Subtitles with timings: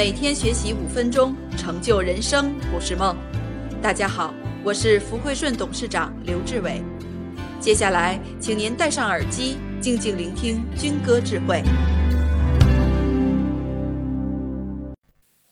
[0.00, 3.14] 每天学习五分钟，成就人生不是梦。
[3.82, 4.32] 大家好，
[4.64, 6.82] 我是福汇顺董事长刘志伟。
[7.60, 11.62] 接下来，请您戴上耳机，静静聆听军歌智慧。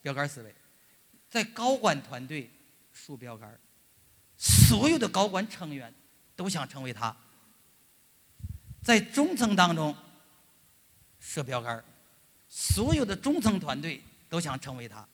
[0.00, 0.54] 标杆思维，
[1.28, 2.50] 在高管团队
[2.90, 3.54] 树标杆，
[4.38, 5.92] 所有的高管成员
[6.34, 7.14] 都想成为他。
[8.82, 9.94] 在中层当中
[11.20, 11.84] 设标杆，
[12.48, 15.06] 所有的中层团队都想成为他；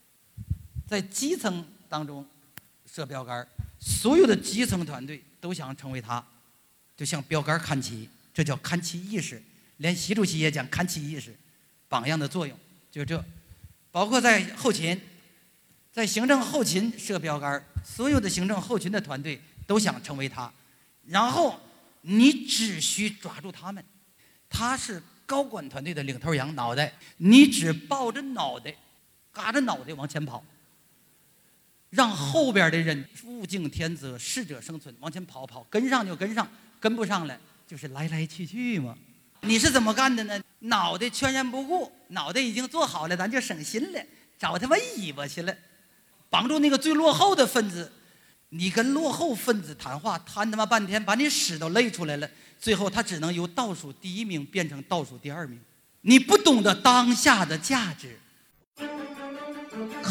[0.86, 2.26] 在基层当中
[2.86, 3.46] 设标杆，
[3.78, 6.24] 所有的基层团队都想成为他。
[6.96, 9.42] 就像标杆看齐，这叫看齐意识。
[9.78, 11.34] 连习主席也讲看齐意识，
[11.88, 12.56] 榜样的作用
[12.90, 13.22] 就这。
[13.90, 15.00] 包括在后勤，
[15.90, 20.52] 在行政后勤设标杆，所有的行政后勤的团队都想成为他。
[21.06, 21.60] 然后
[22.02, 23.84] 你只需抓住他们，
[24.48, 28.72] 他是高管团队的领头羊，脑袋，你只抱着脑袋，
[29.34, 30.42] 嘎着脑袋往前跑，
[31.90, 36.48] 让后边的人物竞天择，适者生存，往前跑跑，跟上就跟上。
[36.80, 38.94] 跟不上了，就是来来去去嘛。
[39.40, 40.38] 你是怎么干的呢？
[40.58, 44.04] 脑袋全然不顾，脑袋已经做好了，咱就省心了，
[44.38, 45.56] 找他妈尾巴去了，
[46.28, 47.90] 帮助那个最落后的分子。
[48.50, 55.58] 你跟落后分子谈话，谈他妈半天，把你屎都累出来了，最后他只能由倒数第一名变成倒数第二名。
[56.02, 58.20] 你不懂得当下的价值，